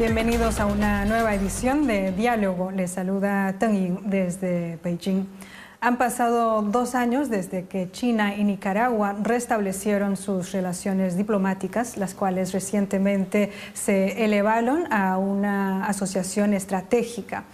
[0.00, 2.70] bienvenidos a una nueva edición de Diálogo.
[2.70, 5.26] Les saluda Teng Ying desde Beijing.
[5.82, 12.52] Han pasado dos años desde que China y Nicaragua restablecieron sus relaciones diplomáticas, las cuales
[12.52, 17.44] recientemente se elevaron a una asociación estratégica.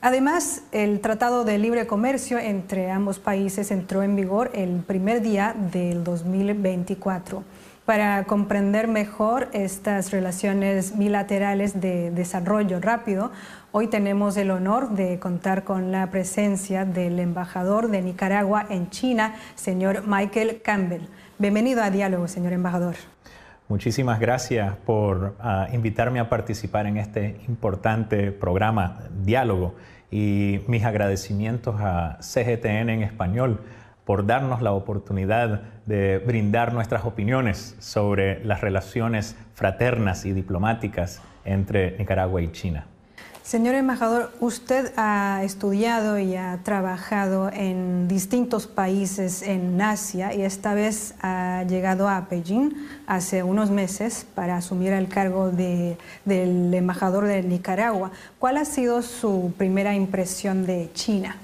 [0.00, 5.52] Además, el Tratado de Libre Comercio entre ambos países entró en vigor el primer día
[5.72, 7.42] del 2024.
[7.84, 13.32] Para comprender mejor estas relaciones bilaterales de desarrollo rápido,
[13.72, 19.34] hoy tenemos el honor de contar con la presencia del embajador de Nicaragua en China,
[19.56, 21.08] señor Michael Campbell.
[21.38, 22.94] Bienvenido a Diálogo, señor embajador.
[23.66, 29.74] Muchísimas gracias por ah, invitarme a participar en este importante programa Diálogo
[30.08, 33.60] y mis agradecimientos a CGTN en español
[34.04, 41.96] por darnos la oportunidad de brindar nuestras opiniones sobre las relaciones fraternas y diplomáticas entre
[41.98, 42.86] Nicaragua y China.
[43.42, 50.74] Señor embajador, usted ha estudiado y ha trabajado en distintos países en Asia y esta
[50.74, 52.70] vez ha llegado a Beijing
[53.08, 58.12] hace unos meses para asumir el cargo de, del embajador de Nicaragua.
[58.38, 61.36] ¿Cuál ha sido su primera impresión de China?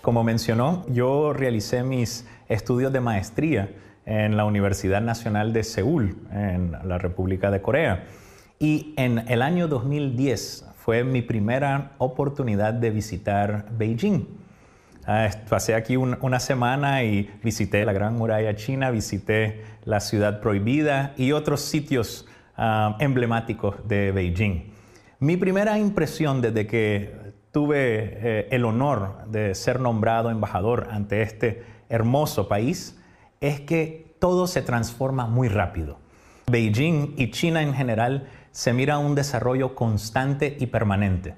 [0.00, 3.70] Como mencionó, yo realicé mis estudios de maestría
[4.06, 8.06] en la Universidad Nacional de Seúl, en la República de Corea.
[8.58, 14.26] Y en el año 2010 fue mi primera oportunidad de visitar Beijing.
[15.06, 21.14] Ah, pasé aquí una semana y visité la Gran Muralla China, visité la Ciudad Prohibida
[21.16, 24.72] y otros sitios ah, emblemáticos de Beijing.
[25.20, 27.14] Mi primera impresión desde que
[27.52, 32.96] tuve eh, el honor de ser nombrado embajador ante este hermoso país
[33.40, 35.98] es que todo se transforma muy rápido.
[36.50, 41.34] Beijing y China en general se mira un desarrollo constante y permanente.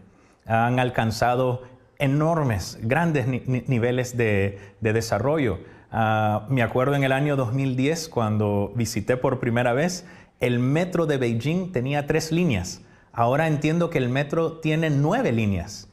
[0.47, 1.62] Han alcanzado
[1.99, 5.59] enormes, grandes niveles de, desarrollo.
[5.93, 10.06] Ah, me acuerdo en el año 2010, cuando visité por primera vez,
[10.41, 12.81] el metro de Beijing tenía tres líneas.
[13.12, 15.89] Ahora entiendo que el metro tiene nueve líneas.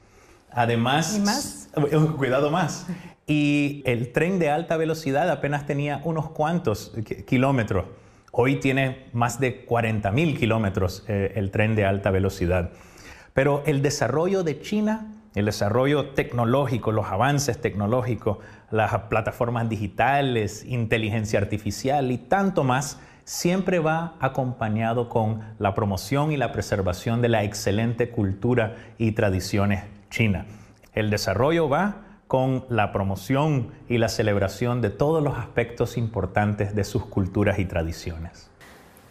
[0.51, 1.69] Además, más?
[2.17, 2.85] cuidado más.
[3.29, 6.93] Y el tren de alta velocidad apenas tenía unos cuantos
[7.25, 7.85] kilómetros.
[8.31, 12.71] Hoy tiene más de 40 mil kilómetros eh, el tren de alta velocidad.
[13.33, 18.37] Pero el desarrollo de China, el desarrollo tecnológico, los avances tecnológicos,
[18.71, 26.37] las plataformas digitales, inteligencia artificial y tanto más, siempre va acompañado con la promoción y
[26.37, 30.45] la preservación de la excelente cultura y tradiciones China.
[30.93, 36.83] El desarrollo va con la promoción y la celebración de todos los aspectos importantes de
[36.83, 38.49] sus culturas y tradiciones.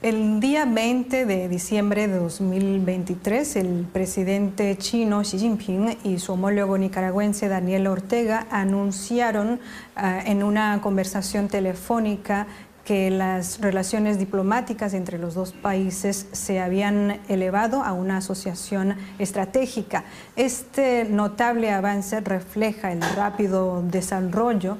[0.03, 6.77] El día 20 de diciembre de 2023, el presidente chino Xi Jinping y su homólogo
[6.77, 9.59] nicaragüense Daniel Ortega anunciaron
[9.97, 12.47] ah, en una conversación telefónica
[12.87, 20.05] que las relaciones diplomáticas entre los dos países se habían elevado a una asociación estratégica.
[20.37, 24.79] Este notable avance refleja el rápido desarrollo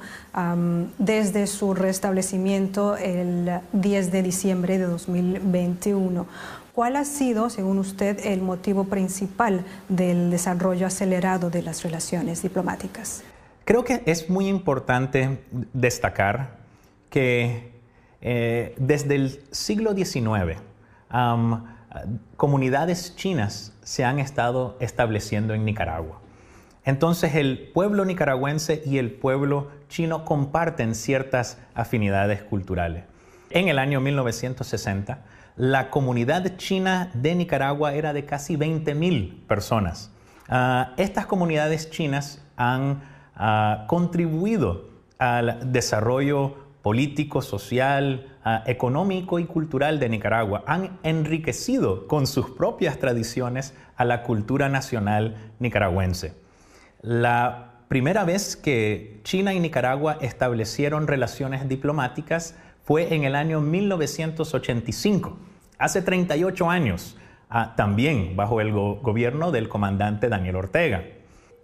[0.97, 6.25] desde su restablecimiento el 10 de diciembre de 2021.
[6.73, 13.23] ¿Cuál ha sido, según usted, el motivo principal del desarrollo acelerado de las relaciones diplomáticas?
[13.65, 15.39] Creo que es muy importante
[15.73, 16.55] destacar
[17.09, 17.76] que
[18.21, 20.59] eh, desde el siglo XIX,
[22.35, 26.19] comunidades chinas se han estado estableciendo en Nicaragua.
[26.87, 33.03] Entonces el pueblo nicaragüense y el pueblo chino comparten ciertas afinidades culturales.
[33.49, 35.19] En el año 1960,
[35.57, 40.11] la comunidad china de Nicaragua era de casi 20.000 personas.
[40.47, 43.01] Ah, estas comunidades chinas han
[43.35, 52.27] ah, contribuido al desarrollo político, social, ah, económico y cultural de Nicaragua han enriquecido con
[52.27, 56.35] sus propias tradiciones a la cultura nacional nicaragüense.
[57.01, 65.37] La primera vez que China y Nicaragua establecieron relaciones diplomáticas fue en el año 1985,
[65.77, 67.17] hace 38 años,
[67.49, 71.03] ah, también bajo el gobierno del comandante Daniel Ortega.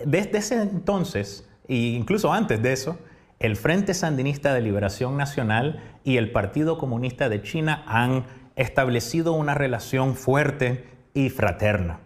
[0.06, 2.98] Desde ese entonces, e incluso antes de eso,
[3.44, 8.24] el Frente Sandinista de Liberación Nacional y el Partido Comunista de China han
[8.56, 12.00] establecido una relación fuerte y fraterna.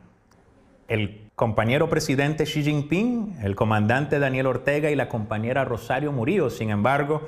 [0.87, 6.71] El compañero presidente Xi Jinping, el comandante Daniel Ortega y la compañera Rosario Murillo, sin
[6.71, 7.27] embargo,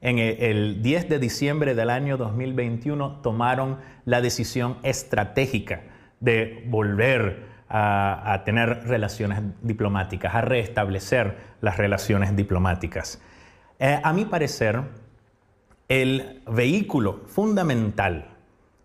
[0.00, 5.82] en el 10 de diciembre del año 2021 tomaron la decisión estratégica
[6.20, 13.20] de volver a, tener relaciones diplomáticas, a restablecer las relaciones diplomáticas.
[13.80, 14.82] Eh, a mi parecer,
[15.88, 18.26] el vehículo fundamental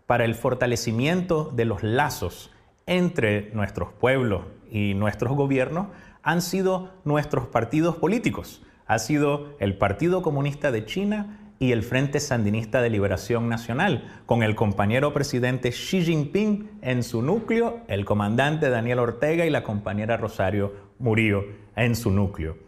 [0.06, 2.52] para el fortalecimiento de los lazos
[2.86, 5.88] entre nuestros pueblos y nuestros gobiernos
[6.22, 8.62] han sido nuestros partidos políticos.
[8.86, 14.42] Ha sido el Partido Comunista de China y el Frente Sandinista de Liberación Nacional, con
[14.42, 20.16] el compañero presidente Xi Jinping en su núcleo, el comandante Daniel Ortega y la compañera
[20.16, 21.44] Rosario Murillo
[21.74, 22.63] en su núcleo.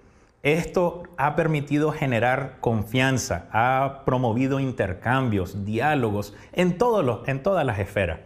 [0.46, 6.78] Esto ha permitido generar confianza, ha promovido intercambios, diálogos en,
[7.26, 8.20] en todas las esferas.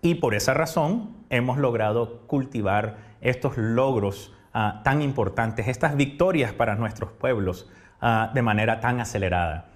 [0.00, 6.74] Y por esa razón hemos logrado cultivar estos logros ah, tan importantes, estas victorias para
[6.74, 7.68] nuestros pueblos
[8.00, 9.66] ah, de manera tan acelerada.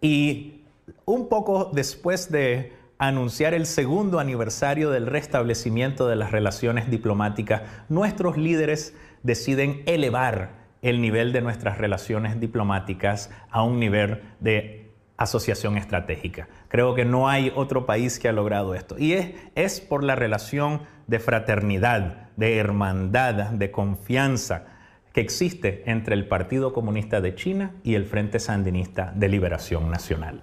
[0.00, 0.64] Y
[1.04, 8.36] un poco después de anunciar el segundo aniversario del restablecimiento de las relaciones diplomáticas, nuestros
[8.36, 16.48] líderes deciden elevar el nivel de nuestras relaciones diplomáticas a un nivel de asociación estratégica.
[16.68, 18.96] Creo que no hay otro país que ha logrado esto.
[18.98, 24.66] Y es, es por la relación de fraternidad, de hermandad, de confianza
[25.12, 30.42] que existe entre el Partido Comunista de China y el Frente Sandinista de Liberación Nacional.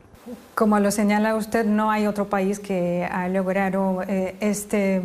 [0.55, 5.01] Como lo señala usted, no hay otro país que ha logrado eh, este,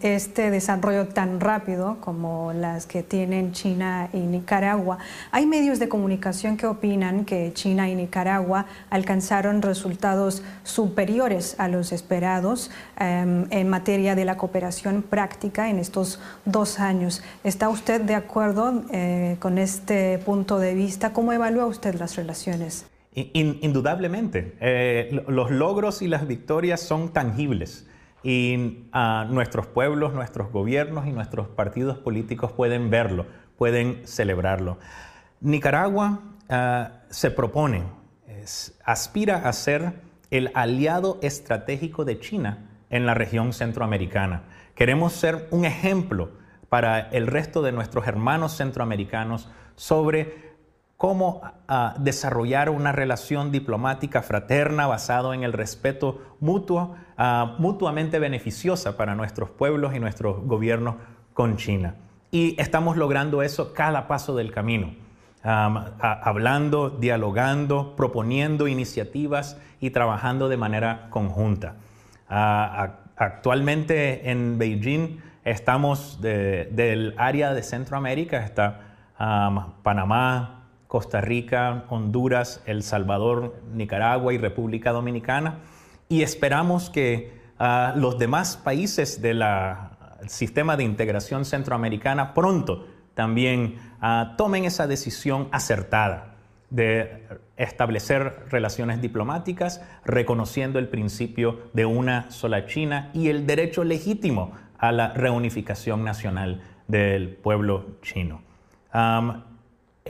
[0.00, 4.96] este desarrollo tan rápido como las que tienen China y Nicaragua.
[5.30, 11.92] Hay medios de comunicación que opinan que China y Nicaragua alcanzaron resultados superiores a los
[11.92, 17.22] esperados em, en materia de la cooperación práctica en estos dos años.
[17.44, 21.12] ¿Está usted de acuerdo eh, con este punto de vista?
[21.12, 22.86] ¿Cómo evalúa usted las relaciones?
[23.16, 27.88] Indudablemente, eh, los logros y las victorias son tangibles
[28.22, 33.24] y ah, nuestros pueblos, nuestros gobiernos y nuestros partidos políticos pueden verlo,
[33.56, 34.78] pueden celebrarlo.
[35.40, 36.20] Nicaragua
[36.50, 37.84] ah, se propone,
[38.84, 39.94] aspira a ser
[40.30, 44.42] el aliado estratégico de China en la región centroamericana.
[44.74, 46.30] Queremos ser un ejemplo
[46.68, 50.45] para el resto de nuestros hermanos centroamericanos sobre
[50.96, 58.96] cómo ah, desarrollar una relación diplomática fraterna basado en el respeto mutuo, ah, mutuamente beneficiosa
[58.96, 60.96] para nuestros pueblos y nuestros gobiernos
[61.34, 61.96] con China.
[62.30, 64.94] Y estamos logrando eso cada paso del camino,
[65.42, 71.76] hablando, dialogando, proponiendo iniciativas y trabajando de manera conjunta.
[72.28, 78.80] Ah, actualmente en Beijing estamos del área de Centroamérica, está
[79.82, 80.65] Panamá,
[80.96, 85.58] Costa Rica, Honduras, El Salvador, Nicaragua y República Dominicana.
[86.08, 89.44] Y esperamos que ah, los demás países del
[90.26, 96.36] sistema de integración centroamericana pronto también ah, tomen esa decisión acertada
[96.70, 97.28] de
[97.58, 104.92] establecer relaciones diplomáticas, reconociendo el principio de una sola China y el derecho legítimo a
[104.92, 108.40] la reunificación nacional del pueblo chino.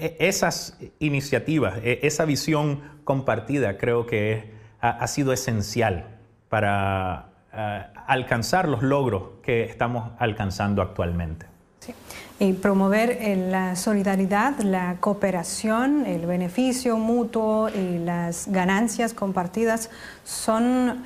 [0.00, 6.06] Esas iniciativas, e, esa visión compartida creo que ha, sido esencial
[6.48, 7.30] para
[8.06, 11.46] alcanzar los logros que estamos alcanzando actualmente.
[12.38, 19.90] Y promover eh, la solidaridad, la cooperación, el beneficio mutuo y las ganancias compartidas
[20.24, 21.04] son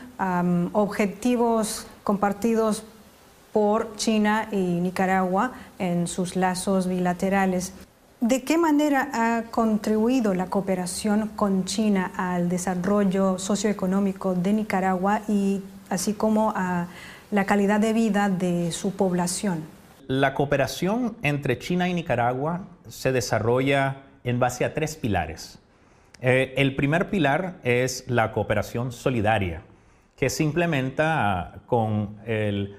[0.72, 2.82] objetivos compartidos
[3.52, 7.72] por China y Nicaragua en sus lazos bilaterales.
[8.20, 15.62] ¿De qué manera ha contribuido la cooperación con China al desarrollo socioeconómico de Nicaragua y
[15.88, 16.88] así como a
[17.30, 19.64] la calidad de vida de su población?
[20.06, 25.58] La cooperación entre China y Nicaragua se desarrolla en base a tres pilares.
[26.20, 29.62] Eh, el primer pilar es la cooperación solidaria,
[30.18, 32.76] que se implementa con eh,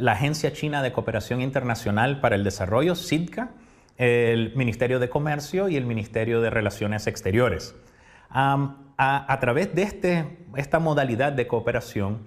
[0.00, 3.50] la Agencia China de Cooperación Internacional para el Desarrollo, SIDCA,
[3.98, 7.74] el Ministerio de Comercio y el Ministerio de Relaciones Exteriores.
[8.30, 12.20] a, través de este, esta modalidad de cooperación,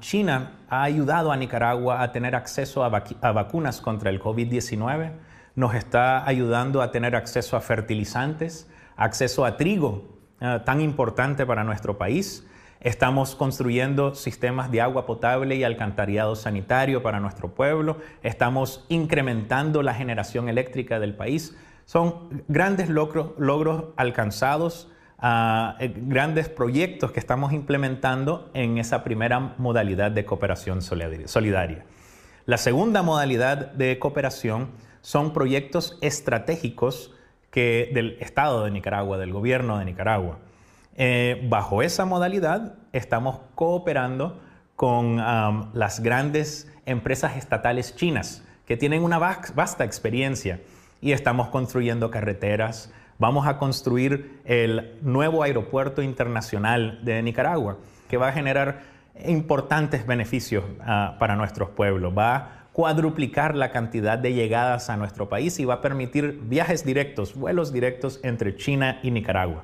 [0.00, 5.12] China ha ayudado a Nicaragua a tener acceso a, vacunas contra el COVID-19,
[5.54, 11.62] nos está ayudando a tener acceso a fertilizantes, acceso a trigo, ah, tan importante para
[11.62, 12.46] nuestro país,
[12.84, 17.96] Estamos construyendo sistemas de agua potable y alcantarillado sanitario para nuestro pueblo.
[18.22, 21.56] Estamos incrementando la generación eléctrica del país.
[21.86, 30.26] Son grandes logros, alcanzados eh, grandes proyectos que estamos implementando en esa primera modalidad de
[30.26, 31.86] cooperación solidaria.
[32.44, 34.68] La segunda modalidad de cooperación
[35.00, 37.14] son proyectos estratégicos
[37.50, 40.38] del Estado de Nicaragua, del gobierno de Nicaragua.
[40.96, 44.40] Eh, bajo esa modalidad estamos cooperando
[44.76, 45.16] con
[45.72, 50.60] las grandes empresas estatales chinas que tienen una vasta experiencia
[51.00, 58.28] y estamos construyendo carreteras, Vamos a construir el nuevo aeropuerto internacional de Nicaragua, que va
[58.28, 58.82] a generar
[59.24, 62.12] importantes beneficios ah, para nuestros pueblos.
[62.16, 66.84] Va a cuadruplicar la cantidad de llegadas a nuestro país y va a permitir viajes
[66.84, 69.62] directos, vuelos directos entre China y Nicaragua.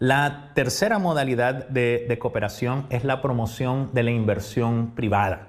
[0.00, 5.48] La tercera modalidad de, cooperación es la promoción de la inversión privada.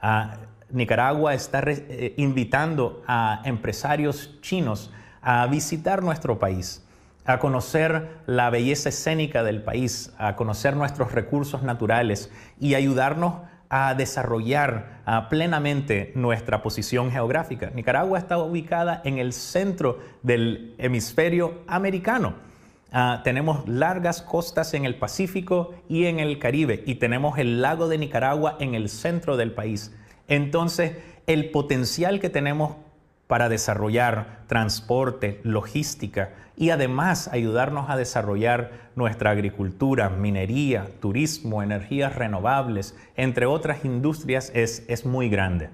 [0.00, 0.38] Ah,
[0.70, 6.82] Nicaragua está eh, invitando a empresarios chinos a visitar nuestro país,
[7.26, 13.34] a conocer la belleza escénica del país, a conocer nuestros recursos naturales y ayudarnos
[13.68, 17.70] a desarrollar plenamente nuestra posición geográfica.
[17.74, 22.53] Nicaragua está ubicada en el centro del hemisferio americano.
[22.96, 27.88] Ah, tenemos largas costas en el Pacífico y en el Caribe y tenemos el lago
[27.88, 29.92] de Nicaragua en el centro del país.
[30.28, 30.92] Entonces,
[31.26, 32.76] el potencial que tenemos
[33.26, 42.96] para desarrollar transporte, logística y además ayudarnos a desarrollar nuestra agricultura, minería, turismo, energías renovables,
[43.16, 45.70] entre otras industrias, es, muy grande.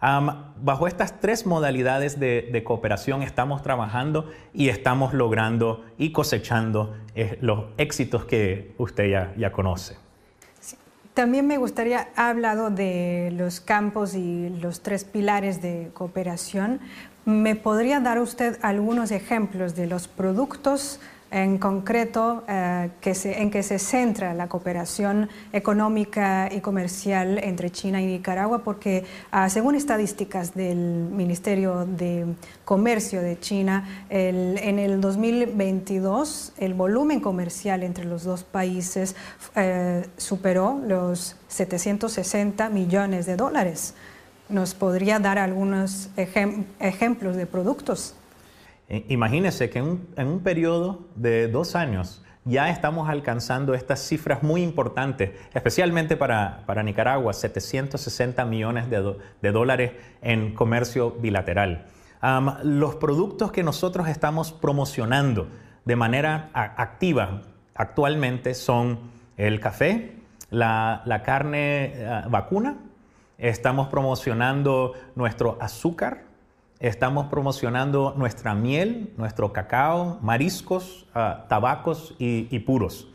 [0.00, 7.66] Bajo estas tres modalidades de, cooperación estamos trabajando y estamos logrando y cosechando eh, los
[7.76, 9.96] éxitos que usted ya conoce.
[11.16, 16.78] También me gustaría, ha hablado de los campos y los tres pilares de cooperación.
[17.24, 23.62] ¿Me podría dar usted algunos ejemplos de los productos en concreto eh, que en que
[23.62, 30.54] se centra la cooperación económica y comercial entre China y Nicaragua, porque ah, según estadísticas
[30.54, 32.26] del Ministerio de
[32.64, 39.16] Comercio de China, en el 2022 el volumen comercial entre los dos países
[39.54, 43.94] eh, superó los 760 millones de dólares.
[44.48, 48.14] ¿Nos podría dar algunos ejemplos de productos?
[48.88, 55.32] Imagínense que en un, periodo de dos años ya estamos alcanzando estas cifras muy importantes,
[55.52, 61.86] especialmente para, Nicaragua, 760 millones de, dólares en comercio bilateral.
[62.62, 65.48] los productos que nosotros estamos promocionando
[65.84, 67.42] de manera activa
[67.74, 68.98] actualmente son
[69.36, 70.16] el café,
[70.50, 72.76] la, carne eh, vacuna,
[73.38, 76.25] estamos promocionando nuestro azúcar,
[76.78, 83.08] Estamos promocionando nuestra miel, nuestro cacao, mariscos, ah, tabacos y, puros.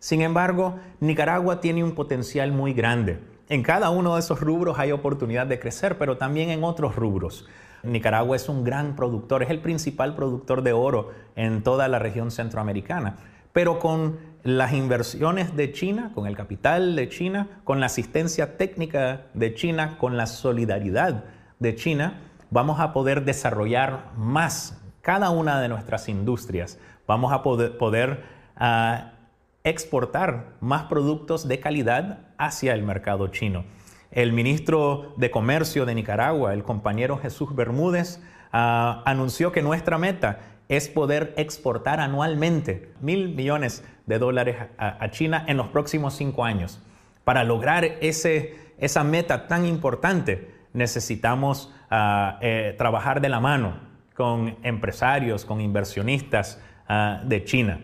[0.00, 3.20] Sin embargo, Nicaragua tiene un potencial muy grande.
[3.48, 7.46] En cada uno de esos rubros hay oportunidad de crecer, pero también en otros rubros.
[7.84, 12.32] Nicaragua es un gran productor, es el principal productor de oro en toda la región
[12.32, 13.18] centroamericana.
[13.52, 19.26] Pero con las inversiones de China, con el capital de China, con la asistencia técnica
[19.32, 21.24] de China, con la solidaridad
[21.60, 28.24] de China, vamos a poder desarrollar más cada una de nuestras industrias, vamos a poder,
[28.56, 29.12] ah,
[29.62, 33.64] exportar más productos de calidad hacia el mercado chino.
[34.10, 38.20] El ministro de Comercio de Nicaragua, el compañero Jesús Bermúdez,
[38.52, 45.44] ah, anunció que nuestra meta es poder exportar anualmente mil millones de dólares a, China
[45.46, 46.80] en los próximos cinco años.
[47.24, 53.74] Para lograr esa meta tan importante, necesitamos ah, eh, trabajar de la mano
[54.16, 57.80] con empresarios, con inversionistas ah, de China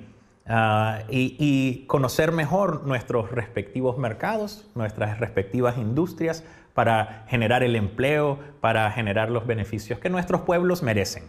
[0.47, 6.45] ah, y, conocer mejor nuestros respectivos mercados, nuestras respectivas industrias
[6.75, 11.25] para generar el empleo, para generar los beneficios que nuestros pueblos merecen.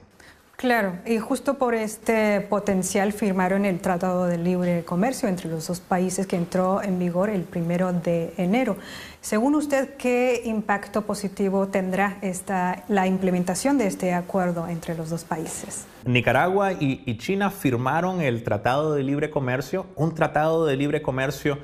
[0.56, 5.82] Claro, y justo por este potencial firmaron el Tratado de Libre Comercio entre los dos
[5.82, 8.78] países que entró en vigor el primero de enero.
[9.20, 15.26] Según usted, ¿qué impacto positivo tendrá esta, la implementación de este acuerdo entre los dos
[15.26, 15.86] países?
[16.06, 21.58] Nicaragua y, China firmaron el Tratado de Libre Comercio, un Tratado de Libre Comercio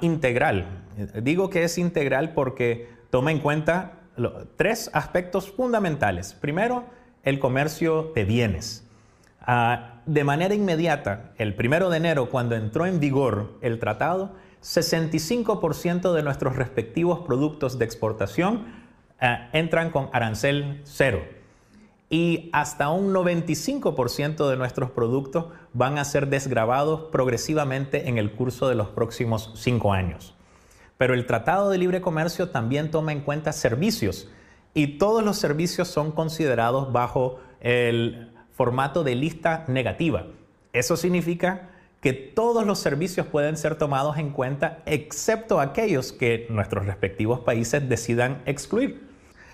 [0.00, 0.66] integral.
[1.22, 4.00] Digo que es integral porque toma en cuenta
[4.56, 6.34] tres aspectos fundamentales.
[6.34, 6.84] Primero,
[7.24, 8.86] el comercio de bienes.
[9.40, 16.12] Ah, de manera inmediata, el primero de enero, cuando entró en vigor el tratado, 65%
[16.12, 18.66] de nuestros respectivos productos de exportación
[19.20, 21.22] ah, entran con arancel cero.
[22.10, 28.68] y hasta un 95% de nuestros productos van a ser desgravados progresivamente en el curso
[28.68, 30.34] de los próximos cinco años.
[30.96, 34.28] Pero el Tratado de Libre Comercio también toma en cuenta servicios
[34.74, 40.26] y todos los servicios son considerados bajo el formato de lista negativa.
[40.72, 46.84] Eso significa que todos los servicios pueden ser tomados en cuenta excepto aquellos que nuestros
[46.84, 49.08] respectivos países decidan excluir.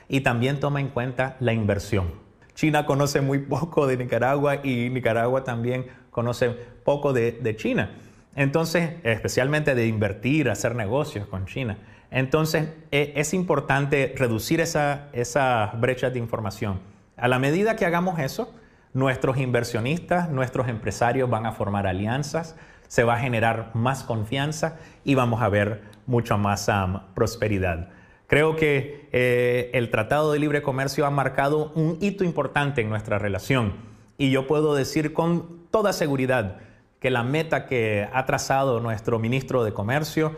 [0.08, 2.10] Y también toma en cuenta la inversión.
[2.54, 7.92] China conoce muy poco de Nicaragua y Nicaragua también conoce poco de, China.
[8.34, 11.78] Entonces, especialmente de invertir, hacer negocios con China.
[12.10, 16.80] Entonces, e, es importante reducir esa, esa brecha de información.
[17.16, 18.54] A la medida que hagamos eso,
[18.92, 22.56] nuestros inversionistas, nuestros empresarios van a formar alianzas,
[22.88, 26.68] se va a generar más confianza y vamos a ver mucha más
[27.14, 27.88] prosperidad.
[28.26, 33.18] Creo que eh, el Tratado de Libre Comercio ha marcado un hito importante en nuestra
[33.18, 33.74] relación
[34.18, 36.58] y yo puedo decir con toda seguridad
[37.00, 40.36] que la meta que ha trazado nuestro ministro de Comercio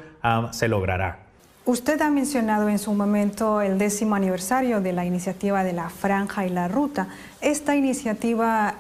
[0.53, 1.22] se logrará.
[1.65, 6.45] Usted ha mencionado en su momento el décimo aniversario de la iniciativa de la Franja
[6.45, 7.07] y la Ruta.
[7.41, 8.75] Esta iniciativa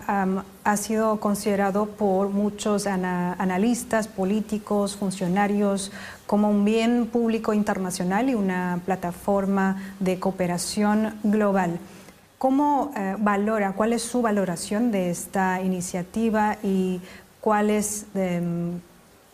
[0.64, 5.92] ha sido considerado por muchos analistas, políticos, funcionarios
[6.26, 11.78] como un bien público internacional y una plataforma de cooperación global.
[12.36, 17.00] ¿Cómo eh, valora, cuál es su valoración de esta iniciativa y
[17.40, 18.80] cuáles em,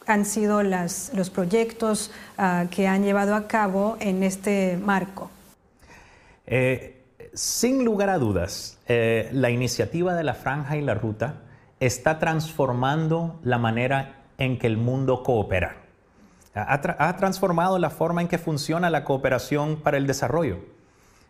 [0.09, 5.31] han sido los proyectos ah, que han llevado a cabo en este marco?
[6.47, 11.43] Eh, sin lugar a dudas, eh, la iniciativa de la franja y la ruta
[11.79, 15.77] está transformando la manera en que el mundo coopera.
[16.55, 20.59] Ha, transformado la forma en que funciona la cooperación para el desarrollo.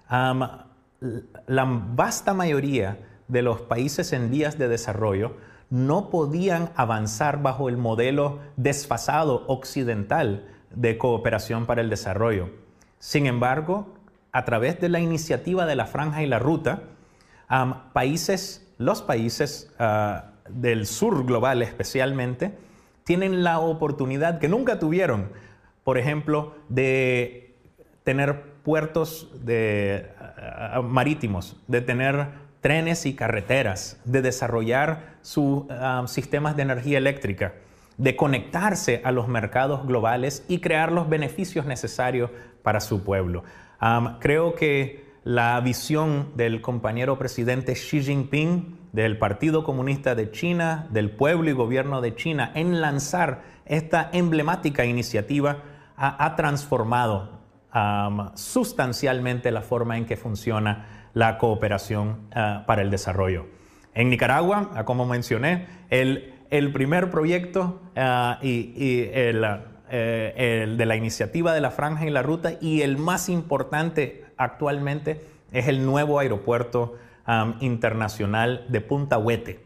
[0.08, 5.36] la vasta mayoría de los países en vías de desarrollo
[5.70, 12.50] no podían avanzar bajo el modelo desfasado occidental de cooperación para el desarrollo.
[12.98, 13.94] Sin embargo,
[14.32, 16.82] a través de la iniciativa de la Franja y la Ruta,
[17.92, 22.56] países, los países ah, del sur global especialmente,
[23.04, 25.30] tienen la oportunidad que nunca tuvieron,
[25.84, 27.56] por ejemplo, de
[28.04, 29.30] tener puertos
[30.36, 32.28] ah, marítimos, de tener
[32.60, 35.64] trenes y carreteras, de desarrollar sus
[36.06, 37.52] sistemas de energía eléctrica,
[37.98, 42.30] de conectarse a los mercados globales y crear los beneficios necesarios
[42.62, 43.44] para su pueblo.
[44.20, 51.10] creo que la visión del compañero presidente Xi Jinping, del Partido Comunista de China, del
[51.10, 55.58] pueblo y gobierno de China, en lanzar esta emblemática iniciativa
[55.94, 57.36] ha, transformado
[58.34, 63.57] sustancialmente la forma en que funciona la cooperación ah, para el desarrollo.
[63.98, 69.32] En Nicaragua, ah, como mencioné, el, el primer proyecto ah, y, eh,
[70.36, 75.20] el, de la iniciativa de la Franja y la Ruta y el más importante actualmente
[75.50, 76.96] es el nuevo aeropuerto
[77.60, 79.60] internacional de Punta Huete.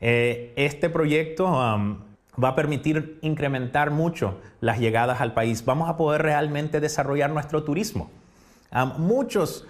[0.00, 5.64] Eh, este proyecto va a permitir incrementar mucho las llegadas al país.
[5.64, 8.10] Vamos a poder realmente desarrollar nuestro turismo.
[8.98, 9.64] muchos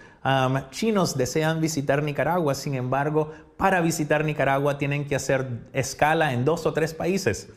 [0.71, 6.67] chinos desean visitar Nicaragua, sin embargo, para visitar Nicaragua tienen que hacer escala en dos
[6.67, 7.49] o tres países.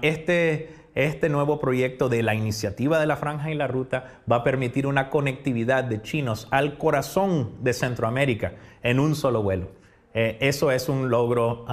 [0.00, 4.44] este, este nuevo proyecto de la iniciativa de la Franja y la Ruta va a
[4.44, 8.52] permitir una conectividad de chinos al corazón de Centroamérica
[8.82, 9.82] en un solo vuelo.
[10.14, 11.64] Eh, eso es un logro,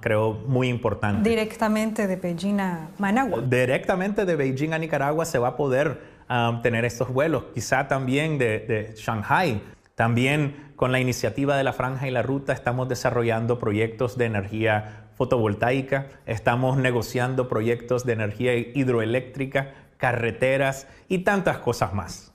[0.00, 1.28] creo, muy importante.
[1.28, 3.42] Directamente de Beijing a Managua.
[3.42, 6.17] Directamente de Beijing a Nicaragua se va a poder
[6.62, 9.62] tener estos vuelos, quizá también de, Shanghai.
[9.94, 15.08] También con la iniciativa de la Franja y la Ruta estamos desarrollando proyectos de energía
[15.16, 22.32] fotovoltaica, estamos negociando proyectos de energía hidroeléctrica, carreteras y tantas cosas más.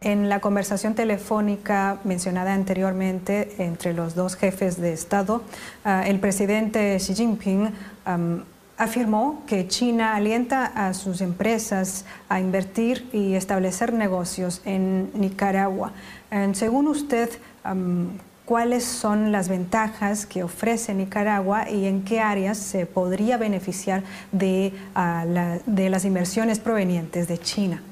[0.00, 5.42] En la conversación telefónica mencionada anteriormente entre los dos jefes de Estado,
[5.84, 7.70] ah, el presidente Xi Jinping
[8.80, 15.92] afirmó que China alienta a sus empresas a invertir y establecer negocios en Nicaragua.
[16.54, 17.28] Según usted,
[18.46, 24.72] ¿cuáles son las ventajas que ofrece Nicaragua y en qué áreas se podría beneficiar de,
[24.94, 27.82] ah, las inversiones provenientes de China?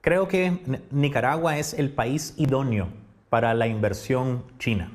[0.00, 2.88] Creo que Nicaragua es el país idóneo
[3.28, 4.90] para la inversión china.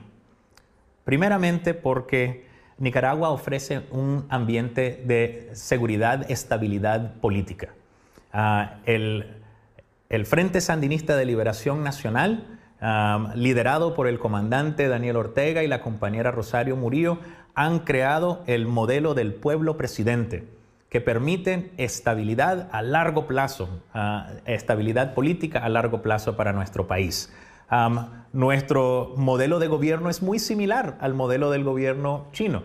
[1.03, 2.48] Primeramente porque
[2.79, 7.69] Nicaragua ofrece un ambiente de seguridad, estabilidad política.
[8.33, 9.35] Ah, el,
[10.25, 12.59] Frente Sandinista de Liberación Nacional
[13.35, 17.19] liderado por el comandante Daniel Ortega y la compañera Rosario Murillo,
[17.53, 20.47] han creado el modelo del pueblo presidente,
[20.89, 23.83] que permiten estabilidad a largo plazo,
[24.45, 27.31] estabilidad política a largo plazo para nuestro país.
[28.33, 32.63] Nuestro modelo de gobierno es muy similar al modelo del gobierno chino.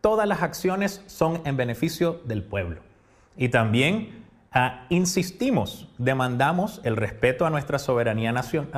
[0.00, 2.80] Todas las acciones son en beneficio del pueblo.
[3.36, 4.24] Y también
[4.56, 8.32] Ah, insistimos, demandamos el respeto a nuestra soberanía,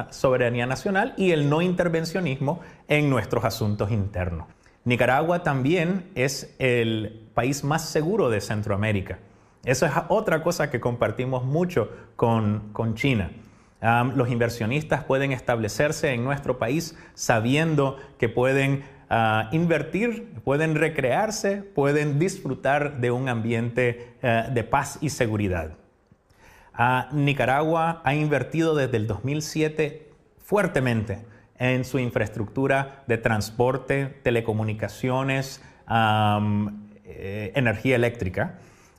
[0.08, 4.46] soberanía nacional y el no intervencionismo en nuestros asuntos internos.
[4.86, 9.18] Nicaragua también es el país más seguro de Centroamérica.
[9.66, 13.30] Eso es otra cosa que compartimos mucho con, China.
[14.14, 22.18] Los inversionistas pueden establecerse en nuestro país sabiendo que pueden ah, invertir, pueden recrearse, pueden
[22.18, 25.72] disfrutar de un ambiente eh, de paz y seguridad.
[26.74, 31.24] Ah, Nicaragua ha invertido desde el 2007 fuertemente
[31.58, 38.58] en su infraestructura de transporte, telecomunicaciones, eh, energía eléctrica,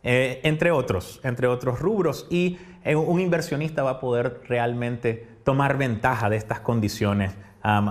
[0.09, 2.27] eh, entre otros, entre otros rubros.
[2.29, 2.57] Y
[2.95, 7.35] un inversionista va a poder realmente tomar ventaja de estas condiciones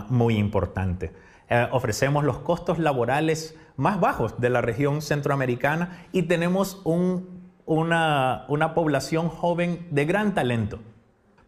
[0.09, 1.11] muy importantes.
[1.51, 9.29] Eh, ofrecemos los costos laborales más bajos de la región centroamericana y tenemos una, población
[9.29, 10.79] joven de gran talento.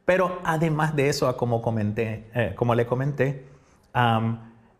[0.04, 3.46] Pero además de eso, como, comenté, eh, como le comenté,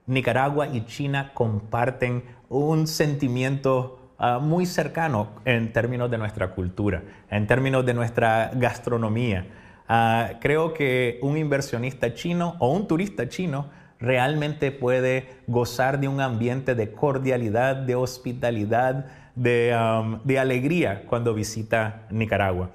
[0.07, 7.47] Nicaragua y China comparten un sentimiento ah, muy cercano en términos de nuestra cultura, en
[7.47, 9.47] términos de nuestra gastronomía.
[9.89, 13.67] Ah, creo que un inversionista chino o un turista chino
[14.01, 22.07] realmente puede gozar de un ambiente de cordialidad, de hospitalidad, de, um, alegría cuando visita
[22.11, 22.71] Nicaragua.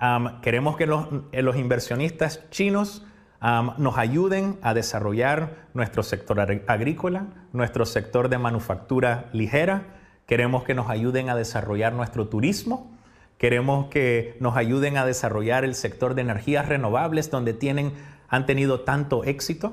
[0.00, 3.04] Um, queremos que los, eh, inversionistas chinos
[3.42, 9.95] um, nos ayuden a desarrollar nuestro sector agrícola, nuestro sector de manufactura ligera.
[10.26, 12.90] Queremos que nos ayuden a desarrollar nuestro turismo.
[13.38, 17.92] Queremos que nos ayuden a desarrollar el sector de energías renovables donde tienen,
[18.28, 19.72] han tenido tanto éxito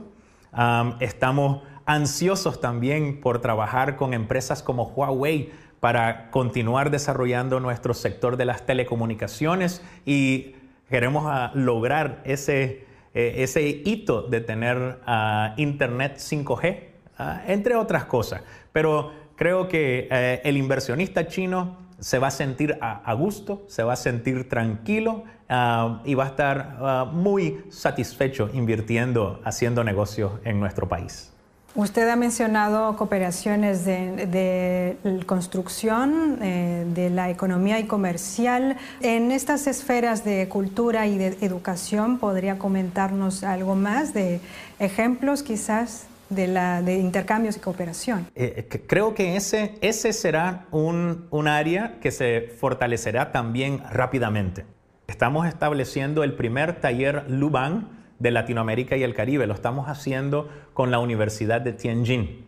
[0.99, 8.45] estamos ansiosos también por trabajar con empresas como Huawei para continuar desarrollando nuestro sector de
[8.45, 10.55] las telecomunicaciones y
[10.89, 16.79] queremos ah, lograr ese, eh, ese hito de tener ah, Internet 5G,
[17.17, 18.43] ah, entre otras cosas.
[18.71, 19.11] Pero
[19.43, 23.97] creo que eh, el inversionista chino se va a sentir a, gusto, se va a
[23.97, 30.87] sentir tranquilo ah, y va a estar ah, muy satisfecho invirtiendo, haciendo negocios en nuestro
[30.87, 31.33] país.
[31.75, 38.77] Usted ha mencionado cooperaciones de, construcción, eh, de la economía y comercial.
[39.01, 44.39] En estas esferas de cultura y de educación, ¿podría comentarnos algo más de
[44.79, 46.07] ejemplos quizás?
[46.35, 48.27] De, la, de intercambios y cooperación.
[48.35, 54.65] Eh, creo que ese, ese será un, un área que se fortalecerá también rápidamente.
[55.07, 59.47] Estamos estableciendo el primer taller Luban de Latinoamérica y el Caribe.
[59.47, 62.45] Lo estamos haciendo con la Universidad de Tianjin,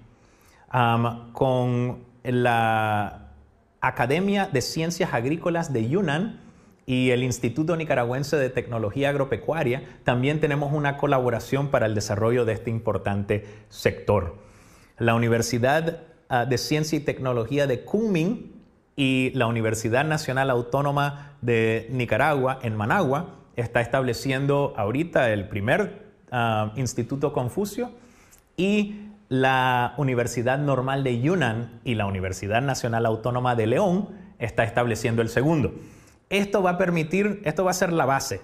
[1.33, 3.29] con la
[3.81, 6.39] Academia de Ciencias Agrícolas de Yunnan
[6.85, 12.53] y el Instituto Nicaragüense de Tecnología Agropecuaria, también tenemos una colaboración para el desarrollo de
[12.53, 14.35] este importante sector.
[14.97, 18.53] La Universidad ah, de Ciencia y Tecnología de Kunming
[18.95, 26.71] y la Universidad Nacional Autónoma de Nicaragua en Managua está estableciendo ahorita el primer ah,
[26.75, 27.91] Instituto Confucio
[28.57, 35.23] y la Universidad Normal de Yunnan y la Universidad Nacional Autónoma de León está estableciendo
[35.23, 35.73] el segundo.
[36.35, 38.41] Esto va a permitir, esto va a ser la base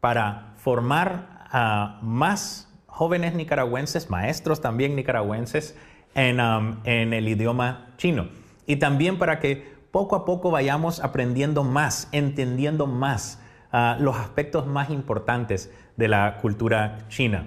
[0.00, 5.76] para formar a más jóvenes nicaragüenses, maestros también nicaragüenses,
[6.16, 8.26] en, um, el idioma chino.
[8.66, 13.40] Y también para que poco a poco vayamos aprendiendo más, entendiendo más
[13.72, 17.46] uh, los aspectos más importantes de la cultura china.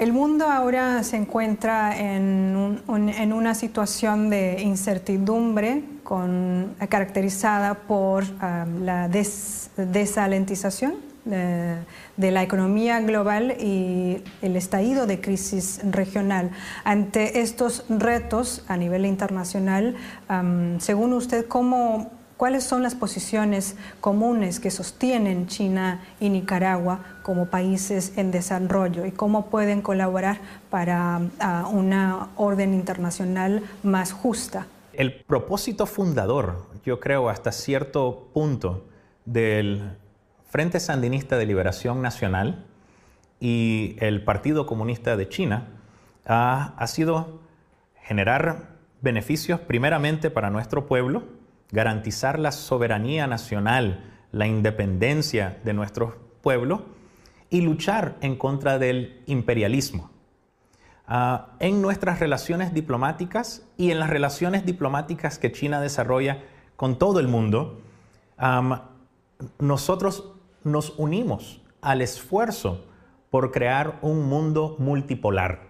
[0.00, 5.84] El mundo ahora se encuentra en, una situación de incertidumbre
[6.88, 10.94] caracterizada por um, la desalentización
[11.26, 16.50] de, la economía global y el estallido de crisis regional.
[16.82, 19.96] Ante estos retos a nivel internacional,
[20.30, 27.50] um, según usted, ¿cómo ¿Cuáles son las posiciones comunes que sostienen China y Nicaragua como
[27.50, 30.38] países en desarrollo y cómo pueden colaborar
[30.70, 34.66] para ah, una orden internacional más justa?
[34.94, 38.86] El propósito fundador, yo creo, hasta cierto punto
[39.26, 39.98] del
[40.48, 42.64] Frente Sandinista de Liberación Nacional
[43.38, 45.68] y el Partido Comunista de China
[46.24, 47.40] ha, ha sido
[48.02, 51.38] generar beneficios primeramente para nuestro pueblo,
[51.72, 56.84] garantizar la soberanía nacional, la independencia de nuestro pueblo
[57.50, 60.10] y luchar en contra del imperialismo.
[61.06, 66.44] Ah, en nuestras relaciones diplomáticas y en las relaciones diplomáticas que China desarrolla
[66.76, 67.80] con todo el mundo,
[69.58, 70.32] nosotros
[70.64, 72.86] nos unimos al esfuerzo
[73.30, 75.68] por crear un mundo multipolar,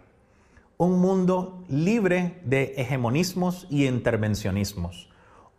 [0.76, 5.09] un mundo libre de hegemonismos y intervencionismos,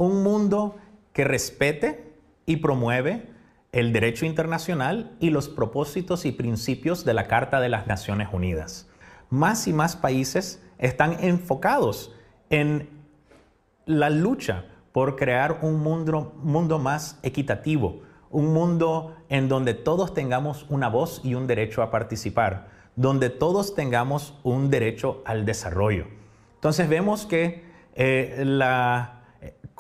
[0.01, 0.77] un mundo
[1.13, 2.13] que respete
[2.45, 3.29] y promueve
[3.71, 8.89] el derecho internacional y los propósitos y principios de la Carta de las Naciones Unidas.
[9.29, 12.13] Más y más países están enfocados
[12.49, 12.89] en
[13.85, 20.65] la lucha por crear un mundo, mundo más equitativo, un mundo en donde todos tengamos
[20.69, 26.07] una voz y un derecho a participar, donde todos tengamos un derecho al desarrollo.
[26.55, 29.20] Entonces vemos que eh, la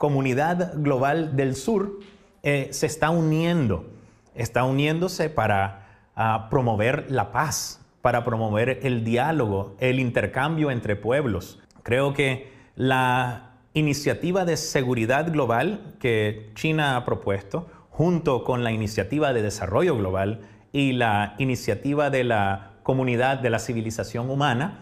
[0.01, 1.99] comunidad global del sur
[2.41, 3.85] eh, se está uniendo,
[4.33, 11.59] está uniéndose para ah, promover la paz, para promover el diálogo, el intercambio entre pueblos.
[11.83, 19.33] Creo que la iniciativa de seguridad global que China ha propuesto, junto con la iniciativa
[19.33, 24.79] de desarrollo global y la iniciativa de la comunidad de la civilización humana,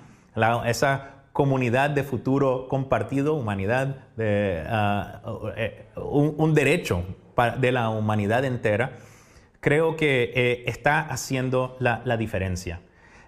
[0.65, 5.21] esa comunidad de futuro compartido, humanidad, de, ah,
[5.55, 7.05] eh, un, derecho
[7.61, 8.97] de la humanidad entera,
[9.61, 12.81] creo que eh, está haciendo la, diferencia.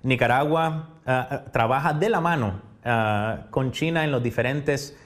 [0.03, 2.59] Nicaragua ah, trabaja de la mano
[3.49, 4.97] con China en los diferentes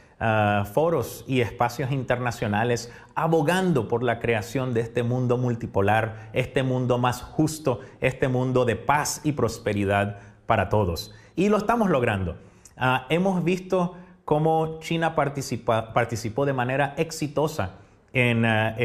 [0.74, 7.22] foros y espacios internacionales abogando por la creación de este mundo multipolar, este mundo más
[7.22, 11.14] justo, este mundo de paz y prosperidad para todos.
[11.36, 12.38] Y lo estamos logrando.
[12.78, 17.76] Ah, hemos visto cómo China participó de manera exitosa
[18.14, 18.76] en ah,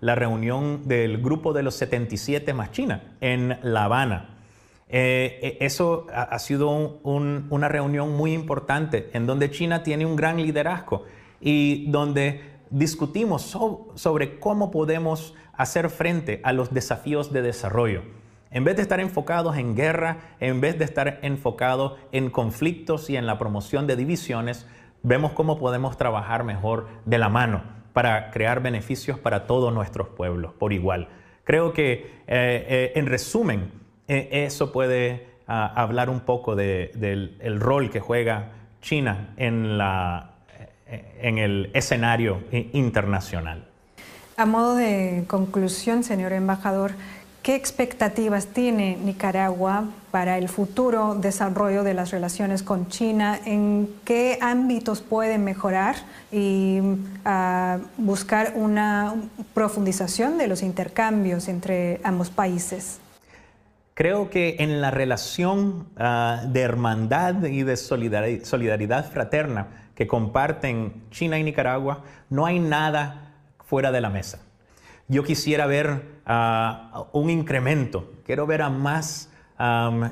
[0.00, 4.32] la reunión del grupo de los 77 más China en La Habana.
[4.94, 10.36] Eh, eh, eso ha, sido una reunión muy importante en donde China tiene un gran
[10.36, 11.06] liderazgo
[11.40, 13.56] y donde discutimos
[13.94, 18.02] sobre cómo podemos hacer frente a los desafíos de desarrollo.
[18.52, 23.16] En vez de estar enfocados en guerra, en vez de estar enfocados en conflictos y
[23.16, 24.66] en la promoción de divisiones,
[25.02, 27.62] vemos cómo podemos trabajar mejor de la mano
[27.94, 31.08] para crear beneficios para todos nuestros pueblos por igual.
[31.44, 33.72] Creo que, eh, en resumen,
[34.06, 39.78] e, eso puede ah, hablar un poco del rol que juega China en,
[40.86, 43.66] eh, en el escenario internacional.
[44.36, 46.92] A modo de conclusión, señor embajador,
[47.42, 53.38] ¿qué expectativas tiene Nicaragua para el futuro desarrollo de las relaciones con China?
[53.44, 55.96] ¿En qué ámbitos puede mejorar
[56.30, 56.80] y
[57.24, 59.14] ah, buscar una
[59.54, 63.00] profundización de los intercambios entre ambos países?
[63.94, 71.38] Creo que en la relación ah, de hermandad y de solidaridad fraterna que comparten China
[71.38, 73.34] y Nicaragua, no hay nada
[73.66, 74.38] fuera de la mesa.
[75.12, 79.28] Yo quisiera ver ah, un incremento, quiero ver a más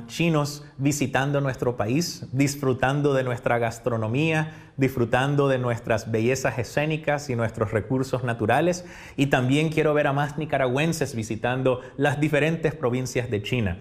[0.06, 7.72] chinos visitando nuestro país, disfrutando de nuestra gastronomía, disfrutando de nuestras bellezas escénicas y nuestros
[7.72, 8.84] recursos naturales.
[9.16, 13.78] Y también quiero ver a más nicaragüenses visitando las diferentes provincias de China.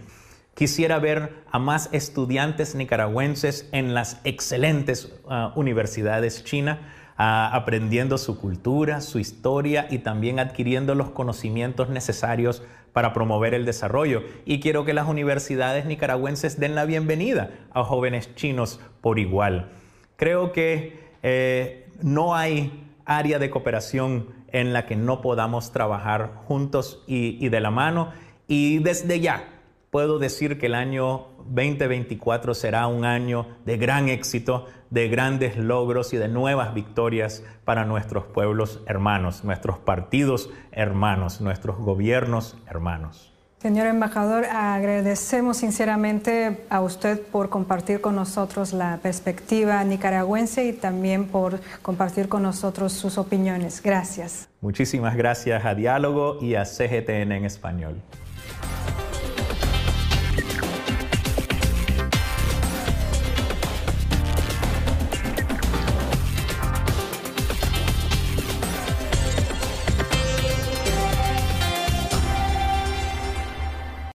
[0.55, 6.77] Quisiera ver a más estudiantes nicaragüenses en las excelentes ah, universidades chinas
[7.21, 14.23] aprendiendo su cultura, su historia y también adquiriendo los conocimientos necesarios para promover el desarrollo.
[14.45, 19.69] Y quiero que las universidades nicaragüenses den la bienvenida a jóvenes chinos por igual.
[20.15, 27.03] Creo que eh, no hay área de cooperación en la que no podamos trabajar juntos
[27.05, 28.13] y de la mano.
[28.47, 29.58] Y desde ya
[29.89, 36.13] puedo decir que el año 2024 será un año de gran éxito, de grandes logros
[36.13, 43.33] y de nuevas victorias para nuestros pueblos hermanos, nuestros partidos hermanos, nuestros gobiernos hermanos.
[43.61, 51.25] Señor embajador, agradecemos sinceramente a usted por compartir con nosotros la perspectiva nicaragüense y también
[51.25, 53.81] por compartir con nosotros sus opiniones.
[53.83, 54.47] Gracias.
[54.61, 58.01] Muchísimas gracias a Diálogo y a CGTN en español.